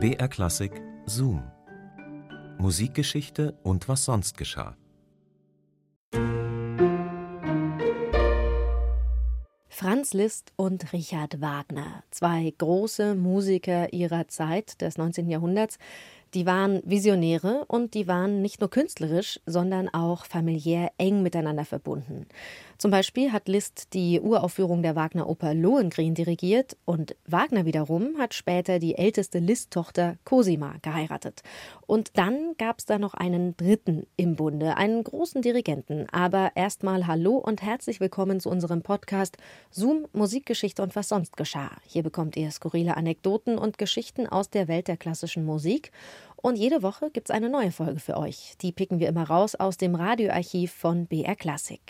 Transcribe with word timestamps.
BR 0.00 0.28
Klassik 0.28 0.70
Zoom. 1.06 1.42
Musikgeschichte 2.56 3.58
und 3.64 3.88
was 3.88 4.04
sonst 4.04 4.38
geschah. 4.38 4.76
Franz 9.68 10.12
Liszt 10.12 10.52
und 10.54 10.92
Richard 10.92 11.40
Wagner, 11.40 12.04
zwei 12.12 12.54
große 12.56 13.16
Musiker 13.16 13.92
ihrer 13.92 14.28
Zeit 14.28 14.80
des 14.82 14.98
19. 14.98 15.28
Jahrhunderts, 15.28 15.78
die 16.34 16.46
waren 16.46 16.82
Visionäre 16.84 17.64
und 17.68 17.94
die 17.94 18.06
waren 18.06 18.42
nicht 18.42 18.60
nur 18.60 18.70
künstlerisch, 18.70 19.40
sondern 19.46 19.88
auch 19.88 20.24
familiär 20.24 20.90
eng 20.98 21.22
miteinander 21.22 21.64
verbunden. 21.64 22.26
Zum 22.78 22.92
Beispiel 22.92 23.32
hat 23.32 23.48
Liszt 23.48 23.92
die 23.92 24.20
Uraufführung 24.20 24.82
der 24.82 24.94
Wagner-Oper 24.94 25.52
Lohengrin 25.52 26.14
dirigiert 26.14 26.76
und 26.84 27.16
Wagner 27.26 27.64
wiederum 27.64 28.16
hat 28.18 28.34
später 28.34 28.78
die 28.78 28.96
älteste 28.96 29.40
Liszt-Tochter 29.40 30.16
Cosima 30.24 30.76
geheiratet. 30.82 31.42
Und 31.88 32.16
dann 32.16 32.54
gab 32.56 32.78
es 32.78 32.84
da 32.84 33.00
noch 33.00 33.14
einen 33.14 33.56
dritten 33.56 34.06
im 34.16 34.36
Bunde, 34.36 34.76
einen 34.76 35.02
großen 35.02 35.42
Dirigenten. 35.42 36.08
Aber 36.10 36.52
erstmal 36.54 37.08
Hallo 37.08 37.36
und 37.38 37.62
herzlich 37.62 37.98
willkommen 37.98 38.38
zu 38.38 38.48
unserem 38.48 38.82
Podcast 38.82 39.38
Zoom 39.72 40.06
Musikgeschichte 40.12 40.80
und 40.80 40.94
was 40.94 41.08
sonst 41.08 41.36
geschah. 41.36 41.72
Hier 41.84 42.04
bekommt 42.04 42.36
ihr 42.36 42.52
skurrile 42.52 42.96
Anekdoten 42.96 43.58
und 43.58 43.78
Geschichten 43.78 44.28
aus 44.28 44.50
der 44.50 44.68
Welt 44.68 44.86
der 44.86 44.96
klassischen 44.96 45.44
Musik. 45.44 45.90
Und 46.36 46.56
jede 46.56 46.82
Woche 46.82 47.10
gibt 47.10 47.28
es 47.28 47.34
eine 47.34 47.48
neue 47.48 47.72
Folge 47.72 47.98
für 47.98 48.16
euch. 48.16 48.54
Die 48.62 48.72
picken 48.72 49.00
wir 49.00 49.08
immer 49.08 49.28
raus 49.28 49.54
aus 49.54 49.76
dem 49.76 49.94
Radioarchiv 49.94 50.72
von 50.72 51.06
BR 51.06 51.34
Classic. 51.34 51.80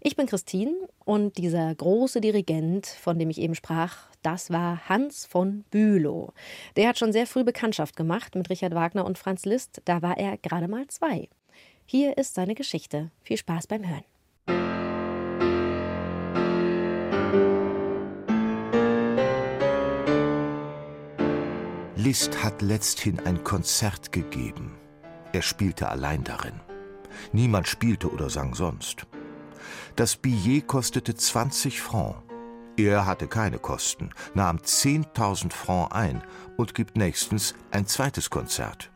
Ich 0.00 0.16
bin 0.16 0.26
Christine 0.26 0.72
und 1.04 1.36
dieser 1.38 1.74
große 1.74 2.20
Dirigent, 2.20 2.86
von 2.86 3.18
dem 3.18 3.30
ich 3.30 3.38
eben 3.38 3.54
sprach, 3.54 4.08
das 4.22 4.50
war 4.50 4.88
Hans 4.88 5.26
von 5.26 5.64
Bülow. 5.70 6.32
Der 6.76 6.88
hat 6.88 6.98
schon 6.98 7.12
sehr 7.12 7.26
früh 7.26 7.44
Bekanntschaft 7.44 7.96
gemacht 7.96 8.34
mit 8.34 8.48
Richard 8.48 8.74
Wagner 8.74 9.04
und 9.04 9.18
Franz 9.18 9.44
Liszt. 9.44 9.82
Da 9.84 10.02
war 10.02 10.16
er 10.16 10.38
gerade 10.38 10.68
mal 10.68 10.86
zwei. 10.86 11.28
Hier 11.84 12.16
ist 12.16 12.34
seine 12.34 12.54
Geschichte. 12.54 13.10
Viel 13.22 13.36
Spaß 13.36 13.66
beim 13.66 13.86
Hören. 13.86 14.04
Liszt 22.02 22.42
hat 22.42 22.62
letzthin 22.62 23.20
ein 23.26 23.44
Konzert 23.44 24.10
gegeben. 24.10 24.72
Er 25.34 25.42
spielte 25.42 25.90
allein 25.90 26.24
darin. 26.24 26.58
Niemand 27.34 27.68
spielte 27.68 28.10
oder 28.10 28.30
sang 28.30 28.54
sonst. 28.54 29.06
Das 29.96 30.16
Billet 30.16 30.66
kostete 30.66 31.14
20 31.14 31.82
Francs. 31.82 32.16
Er 32.78 33.04
hatte 33.04 33.28
keine 33.28 33.58
Kosten, 33.58 34.14
nahm 34.32 34.56
10.000 34.56 35.52
Francs 35.52 35.92
ein 35.94 36.22
und 36.56 36.74
gibt 36.74 36.96
nächstens 36.96 37.54
ein 37.70 37.86
zweites 37.86 38.30
Konzert. 38.30 38.90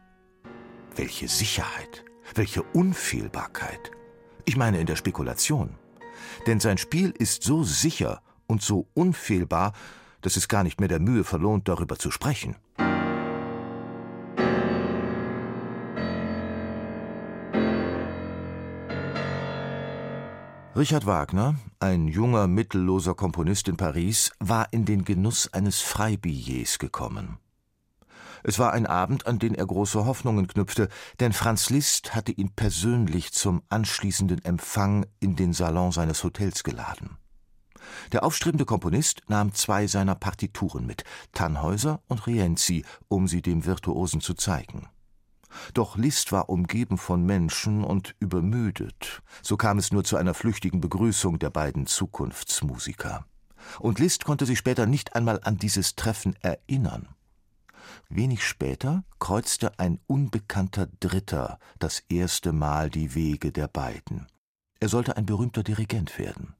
Welche 0.96 1.28
Sicherheit, 1.28 2.06
welche 2.34 2.62
Unfehlbarkeit. 2.62 3.90
Ich 4.46 4.56
meine 4.56 4.80
in 4.80 4.86
der 4.86 4.96
Spekulation. 4.96 5.74
Denn 6.46 6.58
sein 6.58 6.78
Spiel 6.78 7.10
ist 7.10 7.42
so 7.42 7.64
sicher 7.64 8.22
und 8.46 8.62
so 8.62 8.88
unfehlbar, 8.94 9.74
dass 10.22 10.38
es 10.38 10.48
gar 10.48 10.62
nicht 10.62 10.80
mehr 10.80 10.88
der 10.88 11.00
Mühe 11.00 11.24
verlohnt, 11.24 11.68
darüber 11.68 11.98
zu 11.98 12.10
sprechen. 12.10 12.56
Richard 20.76 21.06
Wagner, 21.06 21.54
ein 21.78 22.08
junger, 22.08 22.48
mittelloser 22.48 23.14
Komponist 23.14 23.68
in 23.68 23.76
Paris, 23.76 24.32
war 24.40 24.72
in 24.72 24.84
den 24.84 25.04
Genuss 25.04 25.52
eines 25.52 25.80
Freibillets 25.80 26.80
gekommen. 26.80 27.38
Es 28.42 28.58
war 28.58 28.72
ein 28.72 28.84
Abend, 28.84 29.28
an 29.28 29.38
den 29.38 29.54
er 29.54 29.66
große 29.66 30.04
Hoffnungen 30.04 30.48
knüpfte, 30.48 30.88
denn 31.20 31.32
Franz 31.32 31.70
Liszt 31.70 32.16
hatte 32.16 32.32
ihn 32.32 32.50
persönlich 32.56 33.32
zum 33.32 33.62
anschließenden 33.68 34.44
Empfang 34.44 35.06
in 35.20 35.36
den 35.36 35.52
Salon 35.52 35.92
seines 35.92 36.24
Hotels 36.24 36.64
geladen. 36.64 37.18
Der 38.10 38.24
aufstrebende 38.24 38.64
Komponist 38.64 39.22
nahm 39.28 39.54
zwei 39.54 39.86
seiner 39.86 40.16
Partituren 40.16 40.86
mit, 40.86 41.04
Tannhäuser 41.30 42.02
und 42.08 42.26
Rienzi, 42.26 42.84
um 43.06 43.28
sie 43.28 43.42
dem 43.42 43.64
Virtuosen 43.64 44.20
zu 44.20 44.34
zeigen. 44.34 44.88
Doch 45.72 45.96
Liszt 45.96 46.32
war 46.32 46.48
umgeben 46.48 46.98
von 46.98 47.24
Menschen 47.24 47.84
und 47.84 48.14
übermüdet. 48.20 49.22
So 49.42 49.56
kam 49.56 49.78
es 49.78 49.92
nur 49.92 50.04
zu 50.04 50.16
einer 50.16 50.34
flüchtigen 50.34 50.80
Begrüßung 50.80 51.38
der 51.38 51.50
beiden 51.50 51.86
Zukunftsmusiker. 51.86 53.24
Und 53.78 53.98
Liszt 53.98 54.24
konnte 54.24 54.46
sich 54.46 54.58
später 54.58 54.86
nicht 54.86 55.16
einmal 55.16 55.40
an 55.42 55.56
dieses 55.56 55.94
Treffen 55.94 56.36
erinnern. 56.40 57.08
Wenig 58.08 58.46
später 58.46 59.04
kreuzte 59.18 59.78
ein 59.78 59.98
unbekannter 60.06 60.88
Dritter 61.00 61.58
das 61.78 62.00
erste 62.08 62.52
Mal 62.52 62.90
die 62.90 63.14
Wege 63.14 63.52
der 63.52 63.68
beiden. 63.68 64.26
Er 64.80 64.88
sollte 64.88 65.16
ein 65.16 65.26
berühmter 65.26 65.62
Dirigent 65.62 66.18
werden. 66.18 66.54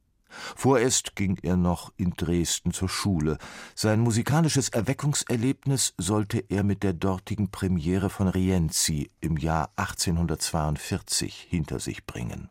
Vorerst 0.56 1.16
ging 1.16 1.38
er 1.42 1.56
noch 1.56 1.92
in 1.96 2.14
Dresden 2.16 2.72
zur 2.72 2.88
Schule. 2.88 3.38
Sein 3.74 4.00
musikalisches 4.00 4.68
Erweckungserlebnis 4.68 5.94
sollte 5.98 6.44
er 6.48 6.62
mit 6.62 6.82
der 6.82 6.92
dortigen 6.92 7.50
Premiere 7.50 8.10
von 8.10 8.28
Rienzi 8.28 9.10
im 9.20 9.36
Jahr 9.36 9.70
1842 9.76 11.46
hinter 11.50 11.80
sich 11.80 12.04
bringen 12.04 12.50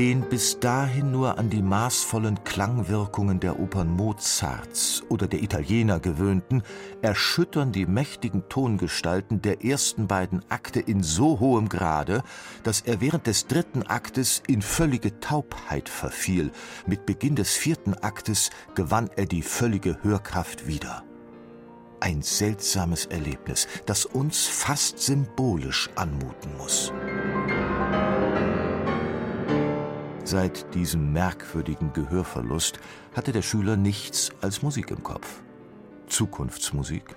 den 0.00 0.22
bis 0.22 0.58
dahin 0.58 1.12
nur 1.12 1.36
an 1.36 1.50
die 1.50 1.60
maßvollen 1.60 2.42
Klangwirkungen 2.44 3.38
der 3.38 3.60
Opern 3.60 3.94
Mozarts 3.94 5.02
oder 5.10 5.26
der 5.26 5.42
Italiener 5.42 6.00
gewöhnten, 6.00 6.62
erschüttern 7.02 7.70
die 7.70 7.84
mächtigen 7.84 8.48
Tongestalten 8.48 9.42
der 9.42 9.62
ersten 9.62 10.06
beiden 10.06 10.40
Akte 10.48 10.80
in 10.80 11.02
so 11.02 11.38
hohem 11.38 11.68
Grade, 11.68 12.22
dass 12.62 12.80
er 12.80 13.02
während 13.02 13.26
des 13.26 13.46
dritten 13.46 13.82
Aktes 13.82 14.42
in 14.46 14.62
völlige 14.62 15.20
Taubheit 15.20 15.90
verfiel. 15.90 16.50
Mit 16.86 17.04
Beginn 17.04 17.36
des 17.36 17.52
vierten 17.52 17.92
Aktes 17.92 18.48
gewann 18.74 19.10
er 19.16 19.26
die 19.26 19.42
völlige 19.42 20.02
Hörkraft 20.02 20.66
wieder. 20.66 21.04
Ein 22.00 22.22
seltsames 22.22 23.04
Erlebnis, 23.04 23.68
das 23.84 24.06
uns 24.06 24.46
fast 24.46 24.98
symbolisch 24.98 25.90
anmuten 25.94 26.56
muss. 26.56 26.90
Seit 30.30 30.76
diesem 30.76 31.12
merkwürdigen 31.12 31.92
Gehörverlust 31.92 32.78
hatte 33.16 33.32
der 33.32 33.42
Schüler 33.42 33.76
nichts 33.76 34.30
als 34.40 34.62
Musik 34.62 34.92
im 34.92 35.02
Kopf. 35.02 35.42
Zukunftsmusik. 36.06 37.16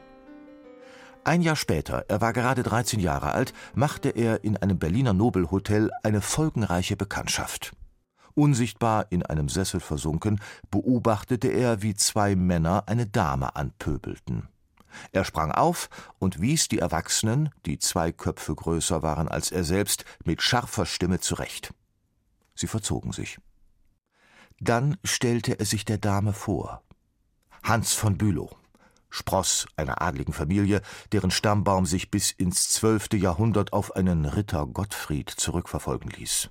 Ein 1.24 1.44
Jahr 1.44 1.56
später, 1.56 2.06
er 2.08 2.22
war 2.22 2.34
gerade 2.34 2.64
13 2.64 3.00
Jahre 3.00 3.34
alt, 3.34 3.54
machte 3.76 4.10
er 4.10 4.44
in 4.44 4.58
einem 4.58 4.80
Berliner 4.80 5.14
Nobelhotel 5.14 5.92
eine 6.02 6.22
folgenreiche 6.22 6.96
Bekanntschaft. 6.96 7.74
Unsichtbar 8.34 9.06
in 9.12 9.24
einem 9.24 9.48
Sessel 9.48 9.80
versunken, 9.80 10.42
beobachtete 10.72 11.50
er, 11.50 11.84
wie 11.84 11.94
zwei 11.94 12.36
Männer 12.36 12.86
eine 12.88 13.06
Dame 13.06 13.56
anpöbelten. 13.56 14.48
Er 15.12 15.24
sprang 15.24 15.52
auf 15.52 15.92
und 16.18 16.42
wies 16.42 16.68
die 16.68 16.80
Erwachsenen, 16.80 17.52
die 17.68 17.78
zwei 17.78 18.12
Köpfe 18.12 18.56
größer 18.56 19.04
waren 19.04 19.28
als 19.28 19.52
er 19.52 19.64
selbst, 19.64 20.04
mit 20.26 20.42
scharfer 20.42 20.88
Stimme 20.88 21.20
zurecht. 21.20 21.76
Sie 22.56 22.68
verzogen 22.68 23.12
sich. 23.12 23.40
Dann 24.60 24.98
stellte 25.04 25.60
er 25.60 25.66
sich 25.66 25.86
der 25.86 25.98
Dame 25.98 26.34
vor. 26.34 26.84
Hans 27.64 27.94
von 27.94 28.18
Bülow, 28.18 28.56
Spross 29.10 29.68
einer 29.78 30.02
adligen 30.02 30.34
Familie, 30.34 30.82
deren 31.12 31.32
Stammbaum 31.32 31.86
sich 31.86 32.12
bis 32.12 32.32
ins 32.32 32.70
zwölfte 32.70 33.16
Jahrhundert 33.16 33.72
auf 33.72 33.96
einen 33.96 34.26
Ritter 34.26 34.66
Gottfried 34.66 35.30
zurückverfolgen 35.30 36.10
ließ. 36.10 36.50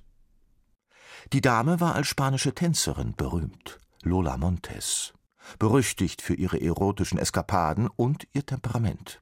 Die 1.31 1.41
Dame 1.41 1.79
war 1.79 1.95
als 1.95 2.07
spanische 2.07 2.53
Tänzerin 2.53 3.15
berühmt, 3.15 3.79
Lola 4.01 4.37
Montes, 4.37 5.13
berüchtigt 5.59 6.21
für 6.21 6.35
ihre 6.35 6.59
erotischen 6.59 7.17
Eskapaden 7.17 7.87
und 7.87 8.27
ihr 8.33 8.45
Temperament. 8.45 9.21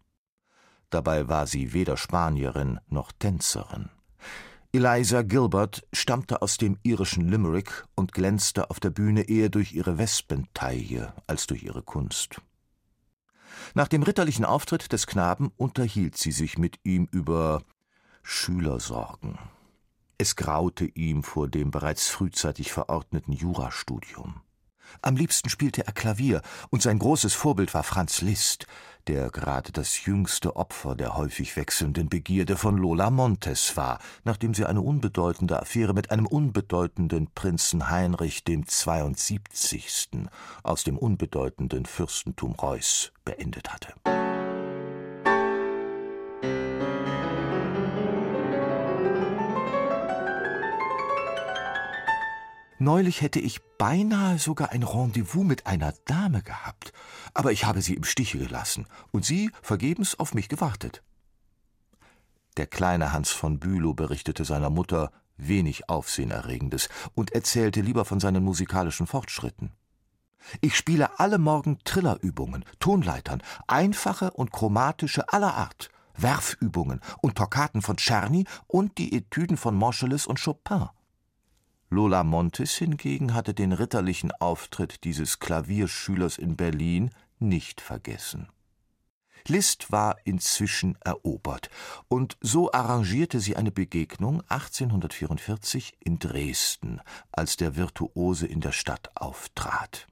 Dabei 0.90 1.28
war 1.28 1.48
sie 1.48 1.74
weder 1.74 1.98
Spanierin 1.98 2.80
noch 2.88 3.12
Tänzerin. 3.12 3.90
Eliza 4.74 5.22
Gilbert 5.24 5.86
stammte 5.92 6.42
aus 6.42 6.58
dem 6.58 6.78
irischen 6.82 7.28
Limerick 7.28 7.86
und 7.94 8.14
glänzte 8.14 8.70
auf 8.70 8.80
der 8.80 8.90
Bühne 8.90 9.24
eher 9.24 9.50
durch 9.50 9.74
ihre 9.74 9.98
Wespentaille 9.98 11.14
als 11.28 11.46
durch 11.46 11.64
ihre 11.64 11.82
Kunst. 11.84 12.42
Nach 13.74 13.90
dem 13.90 14.04
ritterlichen 14.04 14.46
Auftritt 14.46 14.94
des 14.94 15.08
Knaben 15.08 15.52
unterhielt 15.58 16.18
sie 16.18 16.32
sich 16.32 16.58
mit 16.58 16.80
ihm 16.84 17.10
über 17.12 17.64
Schülersorgen. 18.24 19.38
Es 20.18 20.38
graute 20.38 20.86
ihm 20.86 21.24
vor 21.24 21.50
dem 21.50 21.70
bereits 21.70 22.08
frühzeitig 22.08 22.72
verordneten 22.72 23.34
Jurastudium. 23.34 24.42
Am 25.02 25.16
liebsten 25.16 25.50
spielte 25.50 25.86
er 25.86 25.94
Klavier, 25.94 26.42
und 26.70 26.82
sein 26.82 27.00
großes 27.00 27.34
Vorbild 27.34 27.74
war 27.74 27.84
Franz 27.84 28.22
Liszt, 28.22 28.68
der 29.08 29.30
gerade 29.30 29.72
das 29.72 30.06
jüngste 30.06 30.56
Opfer 30.56 30.96
der 30.96 31.18
häufig 31.18 31.56
wechselnden 31.56 32.10
Begierde 32.10 32.56
von 32.56 32.78
Lola 32.78 33.10
Montes 33.10 33.76
war, 33.78 34.00
nachdem 34.24 34.54
sie 34.54 34.66
eine 34.66 34.82
unbedeutende 34.82 35.60
Affäre 35.60 35.94
mit 35.94 36.12
einem 36.12 36.28
unbedeutenden 36.28 37.28
Prinzen 37.34 37.90
Heinrich 37.90 38.44
dem 38.44 38.68
72. 38.68 40.10
aus 40.64 40.84
dem 40.84 40.98
unbedeutenden 40.98 41.86
Fürstentum 41.86 42.54
Reuß 42.54 43.12
beendet 43.26 43.74
hatte. 43.74 43.94
Neulich 52.82 53.22
hätte 53.22 53.40
ich 53.40 53.62
beinahe 53.78 54.40
sogar 54.40 54.72
ein 54.72 54.82
Rendezvous 54.82 55.46
mit 55.46 55.68
einer 55.68 55.94
Dame 56.06 56.42
gehabt, 56.42 56.94
aber 57.36 57.52
ich 57.52 57.66
habe 57.66 57.80
sie 57.80 57.94
im 57.94 58.04
Stiche 58.04 58.40
gelassen 58.40 58.88
und 59.12 59.24
sie 59.24 59.52
vergebens 59.62 60.18
auf 60.18 60.34
mich 60.34 60.50
gewartet. 60.50 61.04
Der 62.58 62.66
kleine 62.66 63.14
Hans 63.14 63.30
von 63.30 63.60
Bülow 63.60 63.94
berichtete 63.94 64.46
seiner 64.46 64.72
Mutter 64.72 65.12
wenig 65.38 65.90
Aufsehenerregendes 65.90 66.90
und 67.14 67.34
erzählte 67.34 67.82
lieber 67.82 68.04
von 68.04 68.20
seinen 68.20 68.44
musikalischen 68.44 69.06
Fortschritten. 69.06 69.74
Ich 70.60 70.76
spiele 70.76 71.20
alle 71.20 71.38
Morgen 71.38 71.78
Trillerübungen, 71.84 72.66
Tonleitern, 72.80 73.44
einfache 73.68 74.32
und 74.32 74.52
chromatische 74.52 75.32
aller 75.32 75.54
Art, 75.54 75.92
Werfübungen 76.18 77.00
und 77.22 77.36
Toccaten 77.36 77.84
von 77.84 77.98
Czerny 77.98 78.46
und 78.66 78.98
die 78.98 79.16
Etüden 79.16 79.58
von 79.58 79.76
Moscheles 79.76 80.26
und 80.26 80.44
Chopin. 80.44 80.90
Lola 81.94 82.24
Montes 82.24 82.78
hingegen 82.78 83.34
hatte 83.34 83.54
den 83.54 83.74
ritterlichen 83.74 84.32
Auftritt 84.32 85.04
dieses 85.04 85.40
Klavierschülers 85.40 86.38
in 86.38 86.56
Berlin 86.56 87.12
nicht 87.38 87.82
vergessen. 87.82 88.48
Liszt 89.46 89.92
war 89.92 90.16
inzwischen 90.24 90.98
erobert, 91.02 91.70
und 92.08 92.38
so 92.40 92.72
arrangierte 92.72 93.42
sie 93.42 93.58
eine 93.58 93.72
Begegnung 93.72 94.42
1844 94.48 95.98
in 96.00 96.18
Dresden, 96.18 97.02
als 97.30 97.58
der 97.58 97.76
Virtuose 97.76 98.48
in 98.48 98.62
der 98.62 98.72
Stadt 98.72 99.12
auftrat. 99.16 100.08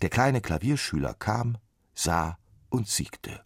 Der 0.00 0.08
kleine 0.08 0.40
Klavierschüler 0.40 1.12
kam, 1.12 1.58
sah 1.92 2.38
und 2.70 2.88
siegte. 2.88 3.44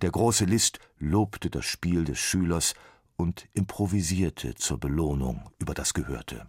Der 0.00 0.10
große 0.10 0.46
Liszt 0.46 0.78
lobte 0.98 1.50
das 1.50 1.66
Spiel 1.66 2.04
des 2.04 2.18
Schülers 2.18 2.72
und 3.16 3.46
improvisierte 3.52 4.54
zur 4.54 4.80
Belohnung 4.80 5.50
über 5.58 5.74
das 5.74 5.92
Gehörte. 5.92 6.48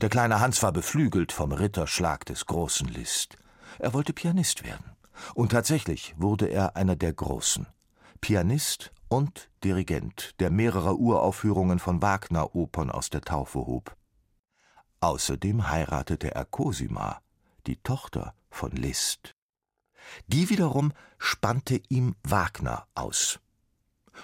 Der 0.00 0.08
kleine 0.08 0.40
Hans 0.40 0.62
war 0.62 0.72
beflügelt 0.72 1.32
vom 1.32 1.52
Ritterschlag 1.52 2.24
des 2.24 2.46
großen 2.46 2.88
Liszt. 2.88 3.36
Er 3.78 3.94
wollte 3.94 4.12
Pianist 4.12 4.64
werden. 4.64 4.96
Und 5.34 5.50
tatsächlich 5.50 6.14
wurde 6.16 6.46
er 6.46 6.76
einer 6.76 6.96
der 6.96 7.12
Großen. 7.12 7.66
Pianist 8.20 8.92
und 9.08 9.50
Dirigent, 9.64 10.34
der 10.38 10.50
mehrere 10.50 10.96
Uraufführungen 10.96 11.78
von 11.78 12.02
Wagner-Opern 12.02 12.90
aus 12.90 13.10
der 13.10 13.22
Taufe 13.22 13.58
hob. 13.58 13.96
Außerdem 15.00 15.68
heiratete 15.68 16.34
er 16.34 16.44
Cosima, 16.44 17.20
die 17.66 17.76
Tochter 17.76 18.34
von 18.50 18.72
Liszt. 18.72 19.34
Die 20.26 20.48
wiederum 20.50 20.92
spannte 21.18 21.80
ihm 21.88 22.14
Wagner 22.22 22.86
aus. 22.94 23.40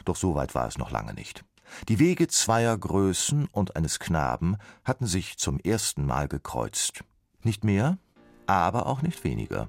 Doch 0.05 0.17
so 0.17 0.34
weit 0.34 0.55
war 0.55 0.67
es 0.67 0.78
noch 0.78 0.90
lange 0.90 1.14
nicht. 1.14 1.44
Die 1.88 1.99
Wege 1.99 2.28
zweier 2.28 2.76
Größen 2.76 3.46
und 3.52 3.76
eines 3.76 3.99
Knaben 3.99 4.56
hatten 4.84 5.06
sich 5.06 5.38
zum 5.38 5.58
ersten 5.61 6.06
Mal 6.06 6.28
gekreuzt. 6.28 7.05
Nicht 7.43 7.64
mehr, 7.64 7.99
aber 8.46 8.87
auch 8.87 9.02
nicht 9.02 9.25
weniger. 9.25 9.69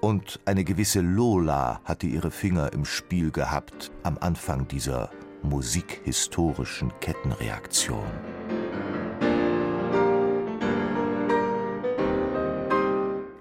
Und 0.00 0.40
eine 0.46 0.64
gewisse 0.64 1.00
Lola 1.00 1.80
hatte 1.84 2.06
ihre 2.06 2.30
Finger 2.30 2.72
im 2.72 2.84
Spiel 2.84 3.30
gehabt 3.30 3.92
am 4.02 4.18
Anfang 4.18 4.66
dieser 4.66 5.10
musikhistorischen 5.42 6.92
Kettenreaktion. 7.00 8.10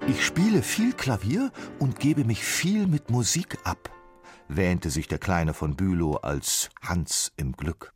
Ich 0.08 0.26
spiele 0.26 0.62
viel 0.62 0.94
Klavier 0.94 1.52
und 1.80 2.00
gebe 2.00 2.26
mich 2.26 2.44
viel 2.44 2.86
mit 2.86 3.10
Musik 3.10 3.58
ab, 3.64 3.90
wähnte 4.56 4.90
sich 4.90 5.08
der 5.08 5.20
Kleine 5.20 5.54
von 5.54 5.76
Bülow 5.76 6.16
als 6.16 6.70
Hans 6.82 7.32
im 7.38 7.54
Glück. 7.54 7.94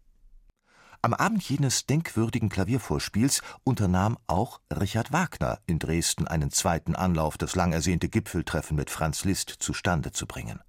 Am 1.02 1.14
Abend 1.14 1.48
jenes 1.48 1.86
denkwürdigen 1.86 2.50
Klaviervorspiels 2.50 3.42
unternahm 3.64 4.18
auch 4.26 4.60
Richard 4.72 5.12
Wagner 5.12 5.60
in 5.68 5.78
Dresden 5.78 6.28
einen 6.28 6.50
zweiten 6.50 6.96
Anlauf, 6.96 7.38
das 7.38 7.56
lang 7.56 7.74
ersehnte 7.74 8.10
Gipfeltreffen 8.10 8.76
mit 8.76 8.90
Franz 8.90 9.24
Liszt 9.24 9.50
zustande 9.60 10.12
zu 10.12 10.26
bringen. 10.26 10.60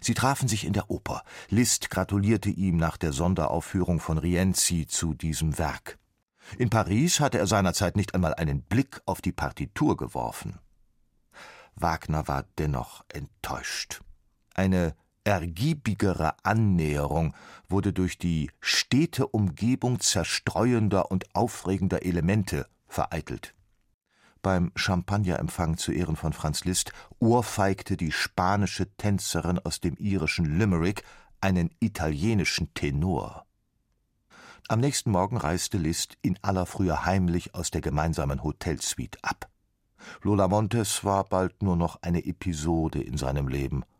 Sie 0.00 0.14
trafen 0.14 0.48
sich 0.48 0.64
in 0.64 0.72
der 0.72 0.90
Oper. 0.90 1.22
Liszt 1.48 1.90
gratulierte 1.90 2.50
ihm 2.50 2.78
nach 2.78 2.96
der 2.96 3.12
Sonderaufführung 3.12 4.00
von 4.00 4.18
Rienzi 4.18 4.86
zu 4.88 5.14
diesem 5.14 5.56
Werk. 5.58 5.98
In 6.58 6.70
Paris 6.70 7.20
hatte 7.20 7.38
er 7.38 7.46
seinerzeit 7.46 7.94
nicht 7.96 8.14
einmal 8.14 8.34
einen 8.34 8.62
Blick 8.62 9.00
auf 9.04 9.20
die 9.20 9.32
Partitur 9.32 9.96
geworfen. 9.96 10.58
Wagner 11.76 12.26
war 12.26 12.44
dennoch 12.58 13.04
enttäuscht. 13.12 14.00
Eine 14.54 14.96
ergiebigere 15.26 16.34
Annäherung 16.44 17.34
wurde 17.68 17.92
durch 17.92 18.16
die 18.16 18.50
stete 18.60 19.26
Umgebung 19.26 19.98
zerstreuender 19.98 21.10
und 21.10 21.34
aufregender 21.34 22.04
Elemente 22.04 22.68
vereitelt. 22.86 23.52
Beim 24.40 24.70
Champagnerempfang 24.76 25.76
zu 25.76 25.90
Ehren 25.90 26.14
von 26.14 26.32
Franz 26.32 26.64
Liszt 26.64 26.92
ohrfeigte 27.18 27.96
die 27.96 28.12
spanische 28.12 28.88
Tänzerin 28.96 29.58
aus 29.58 29.80
dem 29.80 29.96
irischen 29.96 30.58
Limerick 30.58 31.02
einen 31.40 31.70
italienischen 31.80 32.72
Tenor. 32.74 33.44
Am 34.68 34.78
nächsten 34.78 35.10
Morgen 35.10 35.36
reiste 35.36 35.78
Liszt 35.78 36.16
in 36.22 36.38
aller 36.42 36.66
Frühe 36.66 37.04
heimlich 37.04 37.54
aus 37.56 37.72
der 37.72 37.80
gemeinsamen 37.80 38.44
Hotelsuite 38.44 39.18
ab. 39.22 39.48
Lola 40.22 40.46
Montes 40.46 41.02
war 41.02 41.24
bald 41.24 41.62
nur 41.64 41.74
noch 41.74 42.00
eine 42.02 42.24
Episode 42.24 43.02
in 43.02 43.16
seinem 43.18 43.48
Leben– 43.48 43.82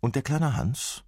und 0.00 0.14
der 0.14 0.22
kleine 0.22 0.56
Hans? 0.56 1.04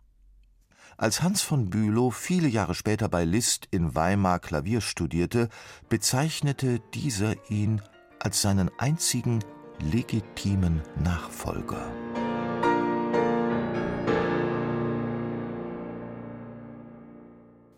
Als 0.99 1.23
Hans 1.23 1.43
von 1.43 1.69
Bülow 1.69 2.11
viele 2.11 2.49
Jahre 2.49 2.75
später 2.75 3.08
bei 3.08 3.25
Liszt 3.25 3.69
in 3.70 3.94
Weimar 3.94 4.38
Klavier 4.38 4.81
studierte, 4.81 5.50
bezeichnete 5.91 6.81
dieser 6.94 7.35
ihn 7.50 7.82
als 8.19 8.41
seinen 8.41 8.70
einzigen 8.79 9.44
legitimen 9.79 10.82
Nachfolger. 11.03 11.93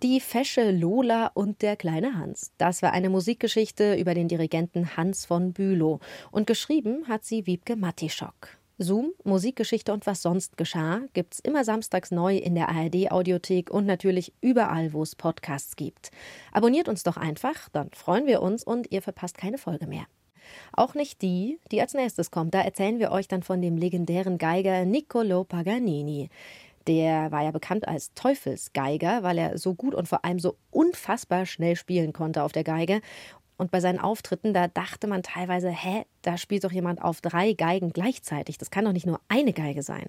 Die 0.04 0.20
Fesche 0.20 0.70
Lola 0.70 1.32
und 1.34 1.60
der 1.60 1.74
kleine 1.74 2.16
Hans. 2.16 2.52
Das 2.56 2.82
war 2.82 2.92
eine 2.92 3.10
Musikgeschichte 3.10 3.96
über 3.96 4.14
den 4.14 4.28
Dirigenten 4.28 4.96
Hans 4.96 5.26
von 5.26 5.52
Bülow. 5.52 5.98
Und 6.30 6.46
geschrieben 6.46 7.08
hat 7.08 7.24
sie 7.24 7.46
Wiebke 7.46 7.74
Matischok. 7.74 8.57
Zoom, 8.78 9.12
Musikgeschichte 9.24 9.92
und 9.92 10.06
was 10.06 10.22
sonst 10.22 10.56
geschah, 10.56 11.00
gibt's 11.12 11.40
immer 11.40 11.64
samstags 11.64 12.10
neu 12.10 12.36
in 12.36 12.54
der 12.54 12.68
ARD-Audiothek 12.68 13.70
und 13.70 13.86
natürlich 13.86 14.32
überall, 14.40 14.92
wo 14.92 15.02
es 15.02 15.16
Podcasts 15.16 15.74
gibt. 15.74 16.10
Abonniert 16.52 16.88
uns 16.88 17.02
doch 17.02 17.16
einfach, 17.16 17.68
dann 17.70 17.90
freuen 17.92 18.26
wir 18.26 18.40
uns 18.40 18.62
und 18.62 18.90
ihr 18.92 19.02
verpasst 19.02 19.36
keine 19.36 19.58
Folge 19.58 19.86
mehr. 19.86 20.06
Auch 20.72 20.94
nicht 20.94 21.22
die, 21.22 21.58
die 21.70 21.80
als 21.80 21.94
nächstes 21.94 22.30
kommt. 22.30 22.54
Da 22.54 22.60
erzählen 22.60 22.98
wir 22.98 23.10
euch 23.10 23.28
dann 23.28 23.42
von 23.42 23.60
dem 23.60 23.76
legendären 23.76 24.38
Geiger 24.38 24.84
Niccolo 24.84 25.44
Paganini. 25.44 26.30
Der 26.86 27.30
war 27.30 27.42
ja 27.42 27.50
bekannt 27.50 27.86
als 27.86 28.14
Teufelsgeiger, 28.14 29.22
weil 29.22 29.36
er 29.36 29.58
so 29.58 29.74
gut 29.74 29.94
und 29.94 30.08
vor 30.08 30.24
allem 30.24 30.38
so 30.38 30.56
unfassbar 30.70 31.44
schnell 31.44 31.76
spielen 31.76 32.14
konnte 32.14 32.42
auf 32.42 32.52
der 32.52 32.64
Geige. 32.64 33.02
Und 33.58 33.72
bei 33.72 33.80
seinen 33.80 33.98
Auftritten, 33.98 34.54
da 34.54 34.68
dachte 34.68 35.08
man 35.08 35.22
teilweise, 35.22 35.68
hä, 35.68 36.04
da 36.22 36.38
spielt 36.38 36.64
doch 36.64 36.72
jemand 36.72 37.02
auf 37.02 37.20
drei 37.20 37.52
Geigen 37.52 37.92
gleichzeitig. 37.92 38.56
Das 38.56 38.70
kann 38.70 38.84
doch 38.84 38.92
nicht 38.92 39.06
nur 39.06 39.20
eine 39.28 39.52
Geige 39.52 39.82
sein. 39.82 40.06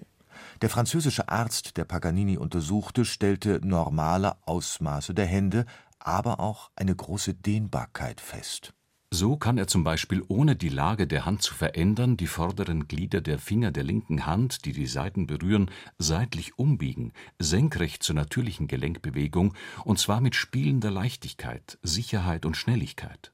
Der 0.62 0.70
französische 0.70 1.28
Arzt, 1.28 1.76
der 1.76 1.84
Paganini 1.84 2.38
untersuchte, 2.38 3.04
stellte 3.04 3.60
normale 3.62 4.36
Ausmaße 4.46 5.14
der 5.14 5.26
Hände, 5.26 5.66
aber 5.98 6.38
auch 6.38 6.70
eine 6.76 6.94
große 6.94 7.34
Dehnbarkeit 7.34 8.20
fest. 8.20 8.72
So 9.12 9.36
kann 9.36 9.58
er 9.58 9.66
zum 9.66 9.82
Beispiel 9.82 10.22
ohne 10.28 10.54
die 10.54 10.68
Lage 10.68 11.08
der 11.08 11.26
Hand 11.26 11.42
zu 11.42 11.52
verändern 11.52 12.16
die 12.16 12.28
vorderen 12.28 12.86
Glieder 12.86 13.20
der 13.20 13.40
Finger 13.40 13.72
der 13.72 13.82
linken 13.82 14.24
Hand, 14.24 14.64
die 14.64 14.72
die 14.72 14.86
Saiten 14.86 15.26
berühren, 15.26 15.68
seitlich 15.98 16.56
umbiegen, 16.56 17.12
senkrecht 17.40 18.04
zur 18.04 18.14
natürlichen 18.14 18.68
Gelenkbewegung, 18.68 19.54
und 19.84 19.98
zwar 19.98 20.20
mit 20.20 20.36
spielender 20.36 20.92
Leichtigkeit, 20.92 21.78
Sicherheit 21.82 22.46
und 22.46 22.56
Schnelligkeit. 22.56 23.32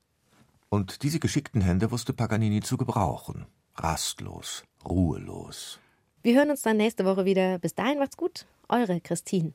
Und 0.69 1.03
diese 1.03 1.21
geschickten 1.21 1.61
Hände 1.61 1.91
wusste 1.91 2.13
Paganini 2.13 2.61
zu 2.61 2.77
gebrauchen. 2.77 3.47
Rastlos, 3.77 4.65
ruhelos. 4.85 5.79
Wir 6.23 6.37
hören 6.37 6.51
uns 6.51 6.63
dann 6.63 6.77
nächste 6.77 7.05
Woche 7.05 7.25
wieder. 7.25 7.59
Bis 7.59 7.75
dahin 7.75 7.99
macht's 7.99 8.17
gut. 8.17 8.47
Eure 8.69 9.01
Christine. 9.01 9.53